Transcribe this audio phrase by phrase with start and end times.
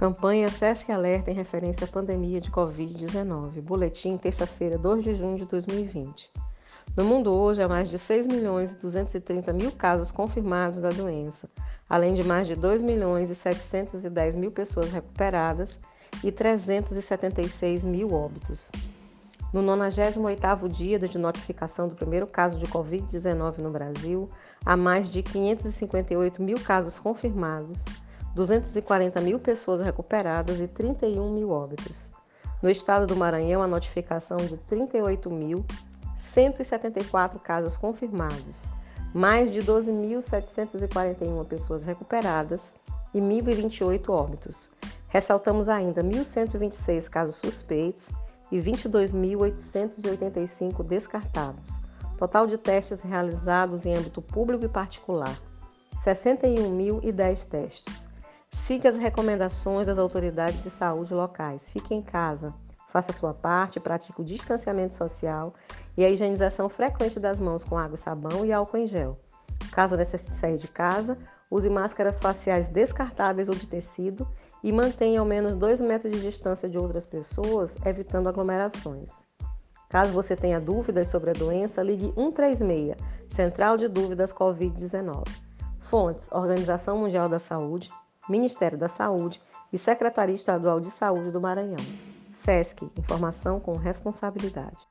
[0.00, 3.60] Campanha SESC Alerta em referência à pandemia de Covid-19.
[3.60, 6.32] Boletim, terça-feira, 2 de junho de 2020.
[6.96, 11.50] No mundo hoje, há mais de 6 milhões e 230 mil casos confirmados da doença,
[11.86, 15.78] além de mais de 2 milhões e 710 mil pessoas recuperadas
[16.24, 18.72] e 376 mil óbitos.
[19.52, 24.30] No 98º dia de notificação do primeiro caso de Covid-19 no Brasil,
[24.64, 27.76] há mais de 558 mil casos confirmados,
[28.34, 32.10] 240 mil pessoas recuperadas e 31 mil óbitos.
[32.62, 38.68] No estado do Maranhão, a notificação de 38.174 casos confirmados,
[39.14, 42.70] mais de 12.741 pessoas recuperadas
[43.14, 44.68] e 1.028 óbitos.
[45.08, 48.06] Ressaltamos ainda 1.126 casos suspeitos
[48.52, 51.80] e 22.885 descartados.
[52.16, 55.34] Total de testes realizados em âmbito público e particular:
[56.04, 57.99] 61.010 testes.
[58.70, 61.68] Siga as recomendações das autoridades de saúde locais.
[61.70, 62.54] Fique em casa,
[62.86, 65.52] faça a sua parte, pratique o distanciamento social
[65.96, 69.18] e a higienização frequente das mãos com água e sabão e álcool em gel.
[69.72, 71.18] Caso necessite sair de casa,
[71.50, 74.24] use máscaras faciais descartáveis ou de tecido
[74.62, 79.26] e mantenha ao menos 2 metros de distância de outras pessoas, evitando aglomerações.
[79.88, 82.94] Caso você tenha dúvidas sobre a doença, ligue 136,
[83.30, 85.24] Central de Dúvidas Covid-19.
[85.80, 87.90] Fontes: Organização Mundial da Saúde,
[88.28, 89.40] Ministério da Saúde
[89.72, 91.80] e Secretaria Estadual de Saúde do Maranhão.
[92.34, 94.89] SESC Informação com Responsabilidade.